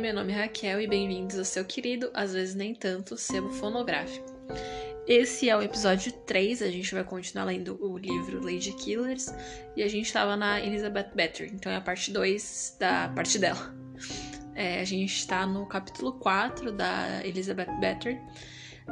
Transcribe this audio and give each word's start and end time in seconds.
meu 0.00 0.14
nome 0.14 0.32
é 0.32 0.36
Raquel 0.36 0.80
e 0.80 0.86
bem-vindos 0.86 1.38
ao 1.38 1.44
seu 1.44 1.62
querido, 1.62 2.10
às 2.14 2.32
vezes 2.32 2.54
nem 2.54 2.74
tanto, 2.74 3.18
sebo 3.18 3.50
fonográfico. 3.50 4.24
Esse 5.06 5.50
é 5.50 5.54
o 5.54 5.60
episódio 5.60 6.10
3, 6.10 6.62
a 6.62 6.70
gente 6.70 6.94
vai 6.94 7.04
continuar 7.04 7.44
lendo 7.44 7.78
o 7.84 7.98
livro 7.98 8.42
Lady 8.42 8.72
Killers 8.72 9.26
e 9.76 9.82
a 9.82 9.88
gente 9.88 10.06
estava 10.06 10.38
na 10.38 10.58
Elizabeth 10.58 11.10
Battery, 11.14 11.50
então 11.52 11.70
é 11.70 11.76
a 11.76 11.82
parte 11.82 12.10
2 12.10 12.78
da 12.80 13.10
parte 13.10 13.38
dela. 13.38 13.74
É, 14.54 14.80
a 14.80 14.84
gente 14.84 15.14
está 15.14 15.44
no 15.46 15.66
capítulo 15.66 16.14
4 16.14 16.72
da 16.72 17.20
Elizabeth 17.22 17.78
Battery. 17.78 18.18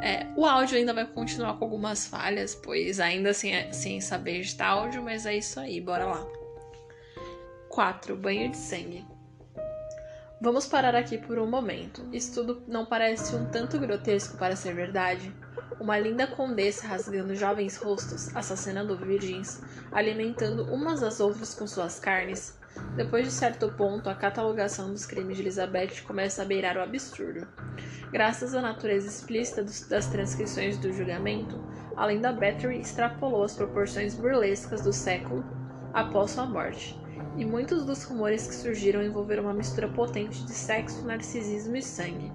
É, 0.03 0.27
o 0.37 0.45
áudio 0.45 0.77
ainda 0.77 0.93
vai 0.93 1.07
continuar 1.07 1.55
com 1.55 1.65
algumas 1.65 2.07
falhas, 2.07 2.55
pois 2.55 3.01
ainda 3.01 3.33
sem, 3.33 3.73
sem 3.73 3.99
saber 4.03 4.43
de 4.43 4.63
áudio, 4.63 5.03
mas 5.03 5.25
é 5.25 5.39
isso 5.39 5.59
aí, 5.59 5.81
bora 5.81 6.05
lá. 6.05 6.27
4. 7.71 8.15
Banho 8.15 8.51
de 8.51 8.59
sangue. 8.59 9.07
Vamos 10.41 10.67
parar 10.67 10.95
aqui 10.95 11.19
por 11.19 11.37
um 11.37 11.51
momento. 11.51 12.01
Isso 12.13 12.33
tudo 12.33 12.63
não 12.69 12.87
parece 12.87 13.35
um 13.35 13.47
tanto 13.47 13.77
grotesco 13.77 14.37
para 14.37 14.55
ser 14.55 14.73
verdade? 14.73 15.35
Uma 15.81 15.99
linda 15.99 16.29
condessa 16.29 16.87
rasgando 16.87 17.35
jovens 17.35 17.77
rostos, 17.77 18.35
assassinando 18.37 18.97
virgens, 18.97 19.61
alimentando 19.91 20.63
umas 20.73 21.03
às 21.03 21.19
outras 21.19 21.55
com 21.55 21.67
suas 21.67 21.99
carnes. 21.99 22.57
Depois 22.95 23.27
de 23.27 23.33
certo 23.33 23.69
ponto, 23.73 24.09
a 24.09 24.15
catalogação 24.15 24.93
dos 24.93 25.05
crimes 25.05 25.37
de 25.37 25.43
Elizabeth 25.43 26.03
começa 26.07 26.43
a 26.43 26.45
beirar 26.45 26.77
o 26.77 26.83
absurdo. 26.83 27.45
Graças 28.13 28.55
à 28.55 28.63
natureza 28.63 29.09
explícita 29.09 29.65
das 29.65 30.07
transcrições 30.07 30.79
do 30.79 30.93
julgamento, 30.93 31.61
além 31.97 32.21
da 32.21 32.33
Battery 32.33 32.79
extrapolou 32.79 33.43
as 33.43 33.57
proporções 33.57 34.15
burlescas 34.15 34.83
do 34.83 34.93
século 34.93 35.45
após 35.93 36.31
sua 36.31 36.47
morte 36.47 36.97
e 37.39 37.45
muitos 37.45 37.87
dos 37.87 38.03
rumores 38.03 38.49
que 38.49 38.55
surgiram 38.55 39.01
envolveram 39.01 39.45
uma 39.45 39.55
mistura 39.55 39.89
potente 39.89 40.45
de 40.45 40.51
sexo, 40.51 41.07
narcisismo 41.07 41.77
e 41.77 41.83
sangue. 41.83 42.33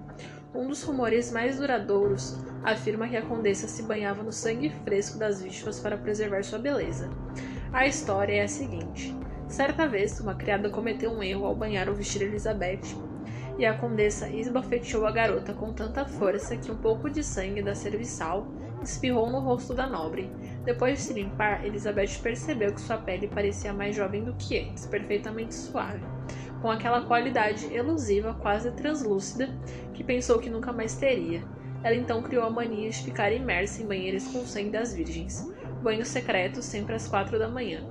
Um 0.56 0.68
dos 0.68 0.82
rumores 0.82 1.30
mais 1.30 1.58
duradouros 1.58 2.38
afirma 2.64 3.08
que 3.10 3.18
a 3.18 3.22
condessa 3.22 3.68
se 3.68 3.84
banhava 3.84 4.24
no 4.24 4.32
sangue 4.32 4.70
fresco 4.86 5.18
das 5.18 5.42
vítimas 5.42 5.80
para 5.80 5.98
preservar 5.98 6.42
sua 6.44 6.58
beleza. 6.58 7.10
A 7.74 7.86
história 7.86 8.34
é 8.34 8.44
a 8.44 8.48
seguinte: 8.48 9.14
certa 9.50 9.88
vez, 9.88 10.22
uma 10.22 10.36
criada 10.36 10.70
cometeu 10.70 11.12
um 11.12 11.22
erro 11.22 11.46
ao 11.46 11.56
banhar 11.56 11.90
ou 11.90 11.96
vestir 11.96 12.22
Elizabeth, 12.22 12.96
e 13.58 13.66
a 13.66 13.78
condessa 13.78 14.30
esbofeteou 14.30 15.06
a 15.06 15.12
garota 15.12 15.54
com 15.54 15.74
tanta 15.74 16.06
força 16.06 16.56
que 16.56 16.72
um 16.72 16.78
pouco 16.78 17.10
de 17.10 17.24
sangue 17.24 17.62
da 17.62 17.76
serviçal 17.76 18.48
espirrou 18.90 19.30
no 19.30 19.40
rosto 19.40 19.74
da 19.74 19.88
nobre. 19.88 20.30
Depois 20.66 20.98
de 20.98 21.04
se 21.06 21.14
limpar, 21.14 21.66
Elizabeth 21.66 22.20
percebeu 22.22 22.74
que 22.74 22.82
sua 22.82 22.98
pele 22.98 23.28
parecia 23.28 23.74
mais 23.74 23.96
jovem 23.96 24.24
do 24.24 24.34
que 24.34 24.60
antes, 24.60 24.86
perfeitamente 24.86 25.54
suave, 25.54 26.04
com 26.62 26.70
aquela 26.70 27.02
qualidade 27.02 27.74
elusiva, 27.74 28.34
quase 28.34 28.72
translúcida, 28.72 29.50
que 29.94 30.04
pensou 30.04 30.40
que 30.40 30.50
nunca 30.50 30.72
mais 30.72 30.96
teria. 30.96 31.44
Ela 31.84 31.96
então 31.96 32.22
criou 32.22 32.46
a 32.46 32.50
mania 32.50 32.90
de 32.90 33.04
ficar 33.04 33.32
imersa 33.32 33.82
em 33.82 33.86
banheiros 33.86 34.28
com 34.28 34.46
sangue 34.46 34.72
das 34.72 34.94
virgens, 34.94 35.52
banhos 35.82 36.08
secretos 36.08 36.64
sempre 36.64 36.96
às 36.96 37.08
quatro 37.08 37.38
da 37.38 37.50
manhã. 37.50 37.86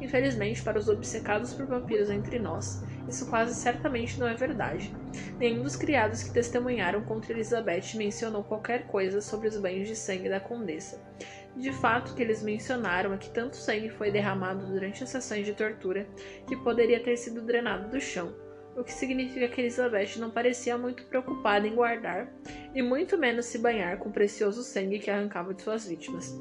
Infelizmente, 0.00 0.62
para 0.62 0.78
os 0.78 0.88
obcecados 0.88 1.54
por 1.54 1.66
vampiros 1.66 2.10
entre 2.10 2.38
nós, 2.38 2.84
isso 3.08 3.26
quase 3.26 3.54
certamente 3.54 4.20
não 4.20 4.28
é 4.28 4.34
verdade. 4.34 4.94
Nenhum 5.38 5.62
dos 5.62 5.76
criados 5.76 6.22
que 6.22 6.32
testemunharam 6.32 7.02
contra 7.02 7.32
Elizabeth 7.32 7.94
mencionou 7.96 8.44
qualquer 8.44 8.86
coisa 8.86 9.20
sobre 9.20 9.48
os 9.48 9.56
banhos 9.56 9.88
de 9.88 9.96
sangue 9.96 10.28
da 10.28 10.40
condessa. 10.40 11.00
De 11.56 11.72
fato, 11.72 12.12
o 12.12 12.14
que 12.14 12.22
eles 12.22 12.42
mencionaram 12.42 13.12
é 13.12 13.18
que 13.18 13.30
tanto 13.30 13.56
sangue 13.56 13.88
foi 13.88 14.10
derramado 14.10 14.66
durante 14.66 15.02
as 15.02 15.10
sessões 15.10 15.44
de 15.44 15.54
tortura 15.54 16.06
que 16.46 16.56
poderia 16.56 17.02
ter 17.02 17.16
sido 17.16 17.42
drenado 17.42 17.88
do 17.88 18.00
chão, 18.00 18.32
o 18.76 18.84
que 18.84 18.92
significa 18.92 19.48
que 19.48 19.60
Elizabeth 19.60 20.18
não 20.18 20.30
parecia 20.30 20.78
muito 20.78 21.04
preocupada 21.06 21.66
em 21.66 21.74
guardar 21.74 22.32
e 22.74 22.80
muito 22.80 23.18
menos 23.18 23.46
se 23.46 23.58
banhar 23.58 23.98
com 23.98 24.08
o 24.08 24.12
precioso 24.12 24.62
sangue 24.62 25.00
que 25.00 25.10
arrancava 25.10 25.52
de 25.52 25.62
suas 25.62 25.88
vítimas. 25.88 26.32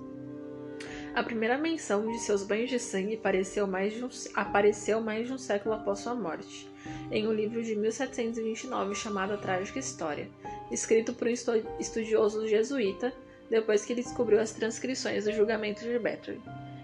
A 1.18 1.24
primeira 1.24 1.58
menção 1.58 2.12
de 2.12 2.20
seus 2.20 2.44
banhos 2.44 2.70
de 2.70 2.78
sangue 2.78 3.16
apareceu 3.16 3.66
mais 3.66 3.92
de 3.92 4.06
um, 4.06 4.10
apareceu 4.36 5.02
mais 5.02 5.26
de 5.26 5.34
um 5.34 5.38
século 5.40 5.74
após 5.74 5.98
sua 5.98 6.14
morte, 6.14 6.70
em 7.12 7.28
um 7.28 7.34
livro 7.34 7.64
de 7.64 7.76
1729 7.76 8.94
chamado 8.94 9.34
A 9.34 9.38
Trágica 9.38 9.80
História, 9.80 10.30
escrito 10.70 11.16
por 11.16 11.28
um 11.28 11.32
estudioso 11.80 12.48
jesuíta 12.48 13.12
depois 13.50 13.84
que 13.84 13.94
ele 13.94 14.04
descobriu 14.04 14.40
as 14.40 14.52
transcrições 14.52 15.26
do 15.26 15.32
julgamento 15.32 15.82
de 15.82 15.98
Bathory. 15.98 16.40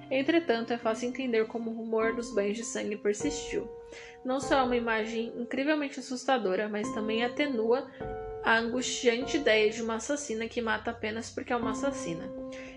Entretanto, 0.10 0.74
é 0.74 0.80
fácil 0.80 1.10
entender 1.10 1.46
como 1.46 1.70
o 1.70 1.76
rumor 1.76 2.16
dos 2.16 2.34
banhos 2.34 2.58
de 2.58 2.64
sangue 2.64 2.98
persistiu. 2.98 3.70
Não 4.26 4.40
só 4.40 4.62
é 4.62 4.64
uma 4.64 4.76
imagem 4.76 5.32
incrivelmente 5.38 6.00
assustadora, 6.00 6.68
mas 6.68 6.92
também 6.96 7.24
atenua 7.24 7.88
a 8.44 8.58
angustiante 8.58 9.38
ideia 9.38 9.70
de 9.70 9.84
uma 9.84 9.98
assassina 9.98 10.48
que 10.48 10.60
mata 10.60 10.90
apenas 10.90 11.30
porque 11.30 11.54
é 11.54 11.56
uma 11.56 11.72
assassina. 11.72 12.28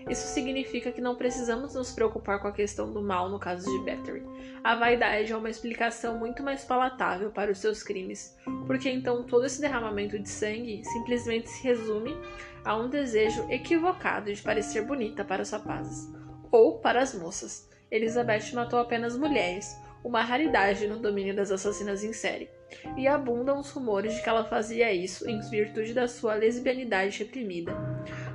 Isso 0.09 0.27
significa 0.27 0.91
que 0.91 1.01
não 1.01 1.15
precisamos 1.15 1.75
nos 1.75 1.91
preocupar 1.91 2.39
com 2.39 2.47
a 2.47 2.51
questão 2.53 2.91
do 2.91 3.01
mal 3.01 3.29
no 3.29 3.39
caso 3.39 3.69
de 3.69 3.85
Battery. 3.85 4.23
A 4.63 4.75
vaidade 4.75 5.31
é 5.31 5.37
uma 5.37 5.49
explicação 5.49 6.17
muito 6.17 6.41
mais 6.41 6.63
palatável 6.63 7.29
para 7.29 7.51
os 7.51 7.57
seus 7.57 7.83
crimes, 7.83 8.35
porque 8.65 8.89
então 8.89 9.23
todo 9.23 9.45
esse 9.45 9.59
derramamento 9.59 10.17
de 10.17 10.29
sangue 10.29 10.81
simplesmente 10.85 11.49
se 11.49 11.63
resume 11.63 12.15
a 12.63 12.75
um 12.75 12.89
desejo 12.89 13.45
equivocado 13.49 14.33
de 14.33 14.41
parecer 14.41 14.83
bonita 14.83 15.23
para 15.23 15.41
os 15.41 15.49
rapazes 15.49 16.09
ou 16.51 16.79
para 16.79 17.01
as 17.01 17.13
moças. 17.13 17.69
Elizabeth 17.91 18.53
matou 18.53 18.79
apenas 18.79 19.17
mulheres, 19.17 19.77
uma 20.03 20.21
raridade 20.21 20.87
no 20.87 20.99
domínio 20.99 21.35
das 21.35 21.51
assassinas 21.51 22.03
em 22.03 22.13
série, 22.13 22.49
e 22.97 23.07
abundam 23.07 23.59
os 23.59 23.71
rumores 23.71 24.13
de 24.13 24.21
que 24.21 24.29
ela 24.29 24.45
fazia 24.45 24.93
isso 24.93 25.29
em 25.29 25.39
virtude 25.49 25.93
da 25.93 26.07
sua 26.07 26.33
lesbianidade 26.35 27.19
reprimida. 27.19 27.73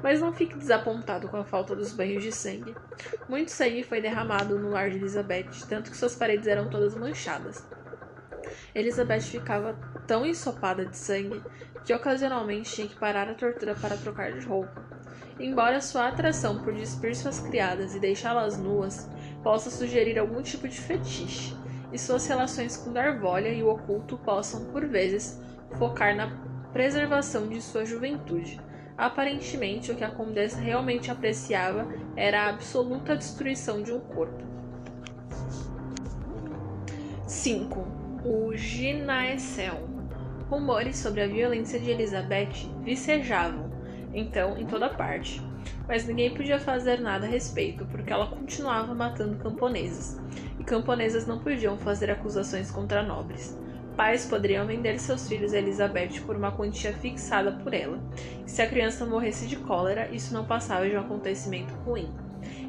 Mas 0.03 0.21
não 0.21 0.33
fique 0.33 0.57
desapontado 0.57 1.29
com 1.29 1.37
a 1.37 1.45
falta 1.45 1.77
dos 1.77 1.93
banhos 1.93 2.23
de 2.23 2.33
sangue. 2.33 2.75
Muito 3.29 3.51
sangue 3.51 3.85
foi 3.85 4.01
derramado 4.01 4.59
no 4.59 4.71
lar 4.71 4.91
de 4.91 4.97
Elizabeth, 4.97 5.51
tanto 5.69 5.91
que 5.91 5.97
suas 5.97 6.15
paredes 6.15 6.47
eram 6.47 6.69
todas 6.69 6.97
manchadas. 6.97 7.65
Elizabeth 8.75 9.21
ficava 9.21 9.75
tão 10.07 10.27
ensopada 10.27 10.85
de 10.85 10.97
sangue 10.97 11.43
que 11.85 11.95
ocasionalmente 11.95 12.73
tinha 12.73 12.89
que 12.89 12.99
parar 12.99 13.29
a 13.29 13.35
tortura 13.35 13.75
para 13.75 13.97
trocar 13.97 14.33
de 14.33 14.47
roupa. 14.47 14.83
Embora 15.39 15.81
sua 15.81 16.09
atração 16.09 16.62
por 16.62 16.75
despir 16.75 17.17
suas 17.17 17.41
criadas 17.41 17.95
e 17.95 18.01
deixá-las 18.01 18.59
nuas 18.59 19.09
possa 19.43 19.71
sugerir 19.71 20.19
algum 20.19 20.43
tipo 20.43 20.69
de 20.69 20.79
fetiche, 20.81 21.57
e 21.93 21.99
suas 21.99 22.27
relações 22.27 22.77
com 22.77 22.93
Darvolha 22.93 23.49
e 23.49 23.62
o 23.62 23.69
oculto 23.69 24.17
possam, 24.19 24.65
por 24.67 24.87
vezes, 24.87 25.41
focar 25.79 26.17
na 26.17 26.31
preservação 26.73 27.49
de 27.49 27.61
sua 27.61 27.85
juventude. 27.85 28.61
Aparentemente, 29.03 29.91
o 29.91 29.97
que 29.97 30.05
a 30.05 30.11
condessa 30.13 30.61
realmente 30.61 31.11
apreciava 31.11 31.89
era 32.15 32.43
a 32.43 32.51
absoluta 32.51 33.17
destruição 33.17 33.83
de 33.83 33.93
um 33.93 33.99
corpo. 33.99 34.45
5. 37.27 37.85
O 38.25 38.55
Ginaecel. 38.55 39.89
Rumores 40.49 40.99
sobre 40.99 41.21
a 41.21 41.27
violência 41.27 41.81
de 41.81 41.91
Elizabeth 41.91 42.71
vicejavam, 42.85 43.73
então, 44.15 44.57
em 44.57 44.67
toda 44.67 44.89
parte. 44.89 45.43
Mas 45.89 46.07
ninguém 46.07 46.33
podia 46.33 46.61
fazer 46.61 47.01
nada 47.01 47.27
a 47.27 47.29
respeito, 47.29 47.85
porque 47.87 48.12
ela 48.12 48.29
continuava 48.29 48.95
matando 48.95 49.37
camponeses, 49.37 50.17
e 50.61 50.62
camponesas 50.62 51.27
não 51.27 51.41
podiam 51.41 51.77
fazer 51.77 52.09
acusações 52.09 52.71
contra 52.71 53.03
nobres. 53.03 53.59
Pais 53.97 54.25
poderiam 54.25 54.67
vender 54.67 54.99
seus 54.99 55.29
filhos 55.29 55.53
a 55.53 55.59
Elizabeth 55.59 56.23
por 56.25 56.35
uma 56.35 56.51
quantia 56.51 56.93
fixada 56.93 57.53
por 57.53 57.75
ela, 57.75 58.01
e 58.47 58.51
se 58.51 58.63
a 58.63 58.67
criança 58.67 59.05
morresse 59.05 59.47
de 59.47 59.57
cólera, 59.57 60.09
isso 60.11 60.33
não 60.33 60.45
passava 60.45 60.89
de 60.89 60.97
um 60.97 61.01
acontecimento 61.01 61.75
ruim. 61.85 62.11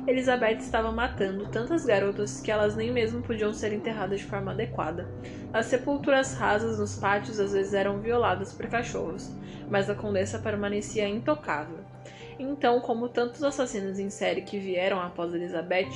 Elizabeth 0.06 0.58
estava 0.58 0.92
matando 0.92 1.48
tantas 1.48 1.86
garotas 1.86 2.42
que 2.42 2.52
elas 2.52 2.76
nem 2.76 2.92
mesmo 2.92 3.22
podiam 3.22 3.54
ser 3.54 3.72
enterradas 3.72 4.20
de 4.20 4.26
forma 4.26 4.52
adequada. 4.52 5.10
As 5.54 5.68
sepulturas 5.68 6.34
rasas 6.34 6.78
nos 6.78 6.96
pátios 6.96 7.40
às 7.40 7.54
vezes 7.54 7.74
eram 7.74 8.00
violadas 8.00 8.54
por 8.54 8.68
cachorros, 8.68 9.32
mas 9.70 9.90
a 9.90 9.96
condessa 9.96 10.38
permanecia 10.38 11.08
intocável. 11.08 11.93
Então, 12.40 12.80
como 12.80 13.10
tantos 13.10 13.44
assassinos 13.44 14.00
em 14.00 14.10
série 14.10 14.42
que 14.42 14.58
vieram 14.58 15.00
após 15.00 15.34
Elizabeth, 15.34 15.92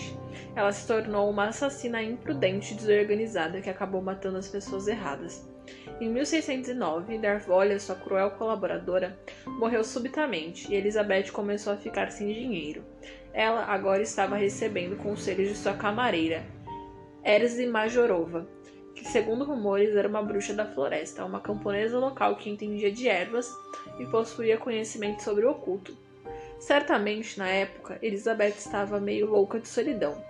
ela 0.55 0.71
se 0.71 0.85
tornou 0.85 1.29
uma 1.29 1.47
assassina 1.47 2.01
imprudente 2.01 2.73
e 2.73 2.77
desorganizada 2.77 3.61
que 3.61 3.69
acabou 3.69 4.01
matando 4.01 4.37
as 4.37 4.47
pessoas 4.47 4.87
erradas. 4.87 5.47
Em 5.99 6.09
1609, 6.09 7.17
Darvolha, 7.17 7.79
sua 7.79 7.95
cruel 7.95 8.31
colaboradora, 8.31 9.17
morreu 9.45 9.83
subitamente 9.83 10.71
e 10.71 10.75
Elizabeth 10.75 11.31
começou 11.31 11.73
a 11.73 11.77
ficar 11.77 12.11
sem 12.11 12.27
dinheiro. 12.27 12.83
Ela 13.33 13.65
agora 13.65 14.01
estava 14.01 14.35
recebendo 14.35 14.95
conselhos 14.97 15.49
de 15.49 15.55
sua 15.55 15.73
camareira, 15.73 16.45
Erzy 17.23 17.65
Majorova, 17.65 18.47
que, 18.95 19.05
segundo 19.05 19.43
rumores, 19.43 19.95
era 19.95 20.07
uma 20.07 20.23
bruxa 20.23 20.53
da 20.53 20.65
floresta, 20.65 21.25
uma 21.25 21.41
camponesa 21.41 21.99
local 21.99 22.37
que 22.37 22.49
entendia 22.49 22.91
de 22.91 23.09
ervas 23.09 23.51
e 23.99 24.05
possuía 24.05 24.57
conhecimento 24.57 25.21
sobre 25.21 25.45
o 25.45 25.51
oculto. 25.51 26.06
Certamente, 26.59 27.37
na 27.37 27.47
época, 27.47 27.99
Elizabeth 28.01 28.55
estava 28.57 28.99
meio 28.99 29.27
louca 29.27 29.59
de 29.59 29.67
solidão. 29.67 30.23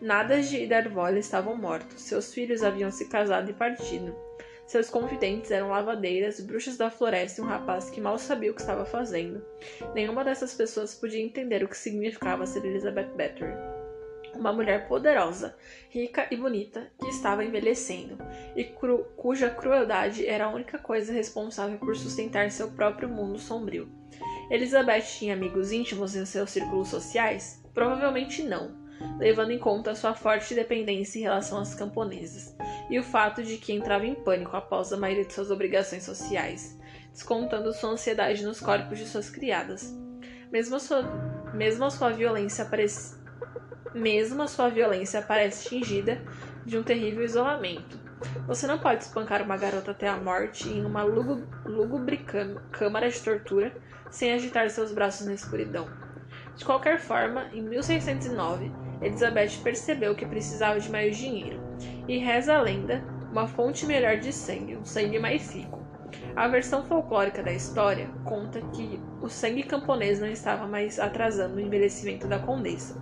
Nadas 0.00 0.48
de 0.48 0.66
Darvolha 0.66 1.18
estavam 1.18 1.56
mortos, 1.56 2.02
seus 2.02 2.34
filhos 2.34 2.62
haviam 2.62 2.90
se 2.90 3.08
casado 3.08 3.50
e 3.50 3.54
partido. 3.54 4.14
Seus 4.66 4.88
confidentes 4.88 5.50
eram 5.50 5.68
lavadeiras, 5.68 6.40
bruxas 6.40 6.76
da 6.76 6.90
floresta 6.90 7.40
e 7.40 7.44
um 7.44 7.46
rapaz 7.46 7.90
que 7.90 8.00
mal 8.00 8.18
sabia 8.18 8.50
o 8.50 8.54
que 8.54 8.60
estava 8.60 8.84
fazendo. 8.84 9.44
Nenhuma 9.94 10.24
dessas 10.24 10.54
pessoas 10.54 10.94
podia 10.94 11.22
entender 11.22 11.62
o 11.62 11.68
que 11.68 11.76
significava 11.76 12.46
ser 12.46 12.64
Elizabeth 12.64 13.10
Bathory. 13.16 13.54
Uma 14.34 14.52
mulher 14.52 14.88
poderosa, 14.88 15.54
rica 15.90 16.26
e 16.30 16.36
bonita, 16.36 16.90
que 16.98 17.08
estava 17.08 17.44
envelhecendo, 17.44 18.16
e 18.56 18.64
cru 18.64 19.04
cuja 19.14 19.50
crueldade 19.50 20.26
era 20.26 20.46
a 20.46 20.50
única 20.50 20.78
coisa 20.78 21.12
responsável 21.12 21.78
por 21.78 21.94
sustentar 21.94 22.50
seu 22.50 22.70
próprio 22.70 23.08
mundo 23.08 23.38
sombrio. 23.38 23.88
Elizabeth 24.52 25.00
tinha 25.18 25.32
amigos 25.32 25.72
íntimos 25.72 26.14
em 26.14 26.26
seus 26.26 26.50
círculos 26.50 26.88
sociais? 26.88 27.64
Provavelmente 27.72 28.42
não 28.42 28.82
levando 29.18 29.50
em 29.50 29.58
conta 29.58 29.94
sua 29.94 30.14
forte 30.14 30.54
dependência 30.54 31.18
em 31.18 31.22
relação 31.22 31.58
às 31.58 31.74
camponesas 31.74 32.54
e 32.90 32.98
o 32.98 33.02
fato 33.02 33.42
de 33.42 33.56
que 33.56 33.72
entrava 33.72 34.06
em 34.06 34.14
pânico 34.14 34.56
após 34.56 34.92
a 34.92 34.96
maioria 34.96 35.24
de 35.24 35.32
suas 35.32 35.50
obrigações 35.50 36.04
sociais, 36.04 36.78
descontando 37.10 37.72
sua 37.72 37.90
ansiedade 37.90 38.44
nos 38.44 38.60
corpos 38.60 38.98
de 38.98 39.06
suas 39.06 39.30
criadas. 39.30 39.92
Mesmo 40.52 40.76
a 40.76 40.78
sua, 40.78 41.02
mesmo 41.54 41.84
a 41.84 41.90
sua 41.90 42.10
violência 42.10 42.64
parece, 42.66 43.16
mesmo 43.94 44.42
a 44.42 44.46
sua 44.46 44.68
violência 44.68 45.22
parece 45.22 45.68
tingida 45.68 46.22
de 46.64 46.76
um 46.76 46.82
terrível 46.82 47.24
isolamento. 47.24 47.98
Você 48.46 48.66
não 48.66 48.78
pode 48.78 49.02
espancar 49.02 49.42
uma 49.42 49.56
garota 49.56 49.90
até 49.90 50.08
a 50.08 50.16
morte 50.16 50.68
em 50.68 50.84
uma 50.84 51.02
lúgubre 51.02 52.24
câmara 52.70 53.08
de 53.08 53.20
tortura 53.20 53.74
sem 54.12 54.32
agitar 54.32 54.70
seus 54.70 54.92
braços 54.92 55.26
na 55.26 55.34
escuridão. 55.34 55.88
De 56.54 56.64
qualquer 56.64 57.00
forma, 57.00 57.46
em 57.52 57.62
1609, 57.62 58.70
Elizabeth 59.00 59.58
percebeu 59.64 60.14
que 60.14 60.26
precisava 60.26 60.78
de 60.78 60.90
mais 60.90 61.16
dinheiro, 61.16 61.58
e 62.06 62.18
reza 62.18 62.54
a 62.54 62.60
lenda, 62.60 63.02
uma 63.32 63.48
fonte 63.48 63.86
melhor 63.86 64.18
de 64.18 64.32
sangue, 64.32 64.76
um 64.76 64.84
sangue 64.84 65.18
mais 65.18 65.52
rico. 65.52 65.82
A 66.36 66.46
versão 66.46 66.84
folclórica 66.84 67.42
da 67.42 67.52
história 67.52 68.08
conta 68.24 68.60
que 68.74 69.00
o 69.22 69.28
sangue 69.28 69.62
camponês 69.62 70.20
não 70.20 70.28
estava 70.28 70.66
mais 70.66 71.00
atrasando 71.00 71.56
o 71.56 71.60
envelhecimento 71.60 72.28
da 72.28 72.38
condessa. 72.38 73.00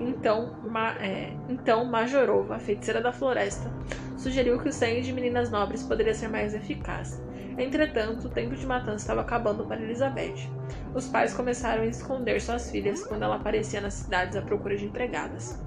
Então, 0.00 0.56
Ma, 0.62 0.92
é, 1.00 1.32
então 1.48 1.84
Majorova, 1.84 2.58
feiticeira 2.58 3.00
da 3.00 3.12
floresta, 3.12 3.70
sugeriu 4.16 4.60
que 4.60 4.68
o 4.68 4.72
sangue 4.72 5.02
de 5.02 5.12
meninas 5.12 5.50
nobres 5.50 5.82
poderia 5.82 6.14
ser 6.14 6.28
mais 6.28 6.54
eficaz. 6.54 7.20
Entretanto, 7.58 8.26
o 8.26 8.30
tempo 8.30 8.56
de 8.56 8.66
matança 8.66 9.04
estava 9.04 9.20
acabando 9.20 9.64
para 9.64 9.82
Elizabeth. 9.82 10.48
Os 10.94 11.06
pais 11.08 11.34
começaram 11.34 11.82
a 11.82 11.86
esconder 11.86 12.40
suas 12.40 12.70
filhas 12.70 13.04
quando 13.04 13.22
ela 13.22 13.36
aparecia 13.36 13.80
nas 13.80 13.94
cidades 13.94 14.36
à 14.36 14.42
procura 14.42 14.76
de 14.76 14.86
empregadas. 14.86 15.60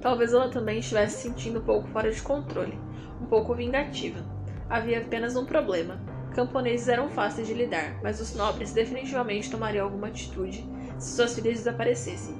Talvez 0.00 0.32
ela 0.32 0.48
também 0.48 0.78
estivesse 0.78 1.16
se 1.16 1.22
sentindo 1.28 1.58
um 1.58 1.64
pouco 1.64 1.88
fora 1.88 2.10
de 2.10 2.22
controle, 2.22 2.78
um 3.20 3.26
pouco 3.26 3.54
vingativa. 3.54 4.24
Havia 4.68 5.00
apenas 5.00 5.36
um 5.36 5.44
problema. 5.44 6.00
Camponeses 6.34 6.88
eram 6.88 7.08
fáceis 7.08 7.46
de 7.46 7.54
lidar, 7.54 7.98
mas 8.02 8.20
os 8.20 8.34
nobres 8.34 8.72
definitivamente 8.72 9.50
tomariam 9.50 9.84
alguma 9.84 10.08
atitude 10.08 10.64
se 10.98 11.16
suas 11.16 11.34
filhas 11.34 11.58
desaparecessem. 11.58 12.36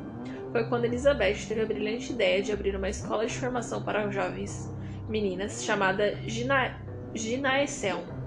Foi 0.52 0.64
quando 0.64 0.84
Elizabeth 0.84 1.46
teve 1.46 1.60
a 1.60 1.66
brilhante 1.66 2.12
ideia 2.12 2.42
de 2.42 2.52
abrir 2.52 2.74
uma 2.76 2.88
escola 2.88 3.26
de 3.26 3.36
formação 3.36 3.82
para 3.82 4.08
jovens 4.10 4.72
meninas 5.08 5.64
chamada 5.64 6.14
Gina 6.26 6.80
Ginaeselm 7.14 8.17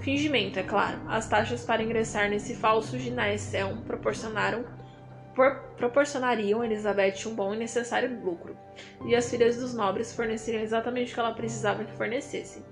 Fingimento, 0.00 0.58
é 0.58 0.62
claro. 0.62 0.98
As 1.08 1.28
taxas 1.28 1.64
para 1.64 1.82
ingressar 1.82 2.30
nesse 2.30 2.54
falso 2.54 2.98
ginásio 2.98 3.76
proporcionaram 3.86 4.64
por, 5.34 5.56
proporcionariam 5.76 6.62
a 6.62 6.66
Elizabeth 6.66 7.26
um 7.26 7.34
bom 7.34 7.54
e 7.54 7.56
necessário 7.56 8.18
lucro, 8.22 8.56
e 9.06 9.14
as 9.14 9.30
filhas 9.30 9.56
dos 9.56 9.74
nobres 9.74 10.14
forneceriam 10.14 10.62
exatamente 10.62 11.12
o 11.12 11.14
que 11.14 11.20
ela 11.20 11.34
precisava 11.34 11.84
que 11.84 11.96
fornecessem. 11.96 12.64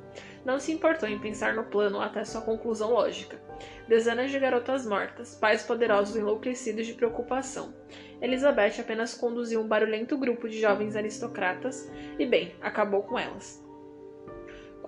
Não 0.45 0.59
se 0.59 0.73
importou 0.73 1.09
em 1.09 1.19
pensar 1.19 1.55
no 1.55 1.65
plano 1.65 2.01
até 2.01 2.25
sua 2.25 2.41
conclusão 2.41 2.93
lógica. 2.93 3.39
Dezenas 3.87 4.31
de 4.31 4.39
garotas 4.39 4.87
mortas, 4.87 5.35
pais 5.35 5.63
poderosos 5.63 6.17
enlouquecidos 6.17 6.87
de 6.87 6.95
preocupação. 6.95 7.75
Elizabeth 8.23 8.81
apenas 8.81 9.15
conduziu 9.15 9.61
um 9.61 9.69
barulhento 9.69 10.17
grupo 10.17 10.49
de 10.49 10.61
jovens 10.61 10.97
aristocratas 10.97 11.91
e, 12.19 12.25
bem, 12.25 12.55
acabou 12.63 13.03
com 13.03 13.19
elas. 13.19 13.68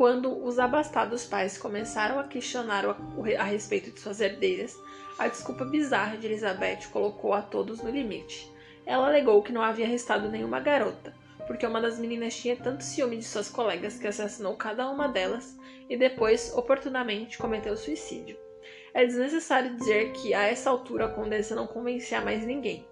Quando 0.01 0.43
os 0.47 0.59
abastados 0.59 1.27
pais 1.27 1.59
começaram 1.59 2.19
a 2.19 2.25
questionar 2.25 2.87
a 2.87 3.45
respeito 3.45 3.91
de 3.91 4.01
suas 4.01 4.19
herdeiras, 4.19 4.75
a 5.19 5.29
desculpa 5.29 5.63
bizarra 5.63 6.17
de 6.17 6.27
Elizabeth 6.27 6.89
colocou 6.91 7.35
a 7.35 7.43
todos 7.43 7.83
no 7.83 7.91
limite. 7.91 8.51
Ela 8.87 9.09
alegou 9.09 9.43
que 9.43 9.53
não 9.53 9.61
havia 9.61 9.85
arrestado 9.85 10.31
nenhuma 10.31 10.59
garota, 10.59 11.15
porque 11.47 11.67
uma 11.67 11.83
das 11.83 11.99
meninas 11.99 12.35
tinha 12.35 12.57
tanto 12.57 12.83
ciúme 12.83 13.19
de 13.19 13.25
suas 13.25 13.51
colegas 13.51 13.99
que 13.99 14.07
assassinou 14.07 14.57
cada 14.57 14.89
uma 14.89 15.07
delas 15.07 15.55
e 15.87 15.99
depois, 15.99 16.51
oportunamente, 16.57 17.37
cometeu 17.37 17.77
suicídio. 17.77 18.39
É 18.95 19.05
desnecessário 19.05 19.77
dizer 19.77 20.13
que 20.13 20.33
a 20.33 20.45
essa 20.45 20.71
altura 20.71 21.05
a 21.05 21.09
condessa 21.11 21.55
não 21.55 21.67
convencia 21.67 22.23
mais 22.23 22.43
ninguém. 22.47 22.89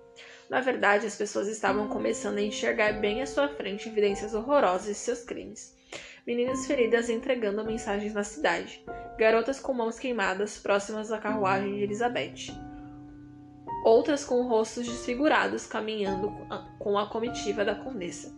Na 0.50 0.60
verdade, 0.60 1.06
as 1.06 1.16
pessoas 1.16 1.48
estavam 1.48 1.88
começando 1.88 2.36
a 2.36 2.42
enxergar 2.42 3.00
bem 3.00 3.22
à 3.22 3.26
sua 3.26 3.48
frente 3.48 3.88
evidências 3.88 4.34
horrorosas 4.34 4.88
de 4.88 4.94
seus 4.94 5.22
crimes 5.22 5.77
meninas 6.28 6.66
feridas 6.66 7.08
entregando 7.08 7.64
mensagens 7.64 8.12
na 8.12 8.22
cidade, 8.22 8.84
garotas 9.18 9.58
com 9.58 9.72
mãos 9.72 9.98
queimadas 9.98 10.58
próximas 10.58 11.10
à 11.10 11.16
carruagem 11.16 11.74
de 11.74 11.82
Elizabeth, 11.84 12.52
outras 13.82 14.26
com 14.26 14.46
rostos 14.46 14.86
desfigurados 14.86 15.66
caminhando 15.66 16.30
com 16.78 16.98
a 16.98 17.08
comitiva 17.08 17.64
da 17.64 17.74
condessa, 17.74 18.30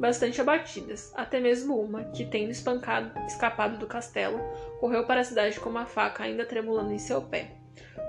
bastante 0.00 0.40
abatidas, 0.40 1.12
até 1.14 1.38
mesmo 1.38 1.80
uma 1.80 2.06
que, 2.06 2.24
tendo 2.24 2.50
espancado, 2.50 3.16
escapado 3.28 3.78
do 3.78 3.86
castelo, 3.86 4.40
correu 4.80 5.06
para 5.06 5.20
a 5.20 5.24
cidade 5.24 5.60
com 5.60 5.70
uma 5.70 5.86
faca 5.86 6.24
ainda 6.24 6.44
tremulando 6.44 6.92
em 6.92 6.98
seu 6.98 7.22
pé. 7.22 7.52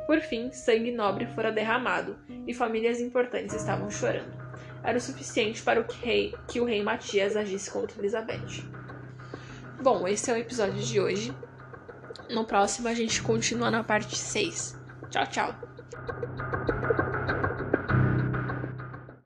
Por 0.08 0.22
fim, 0.22 0.52
sangue 0.52 0.92
nobre 0.92 1.28
fora 1.28 1.52
derramado 1.52 2.18
e 2.48 2.54
famílias 2.56 3.00
importantes 3.00 3.54
estavam 3.54 3.92
chorando. 3.92 4.34
Era 4.84 4.98
o 4.98 5.02
suficiente 5.02 5.62
para 5.62 5.84
que, 5.84 6.04
rei, 6.04 6.34
que 6.48 6.60
o 6.60 6.66
rei 6.66 6.82
Matias 6.82 7.36
agisse 7.36 7.70
contra 7.70 8.00
Elizabeth. 8.00 8.79
Bom, 9.82 10.06
esse 10.08 10.30
é 10.30 10.34
o 10.34 10.38
episódio 10.38 10.84
de 10.84 11.00
hoje. 11.00 11.34
No 12.30 12.44
próximo 12.44 12.90
a 12.90 12.94
gente 12.94 13.22
continua 13.22 13.72
na 13.72 13.82
parte 13.82 14.18
6. 14.18 14.78
Tchau, 15.10 15.28
tchau. 15.28 15.56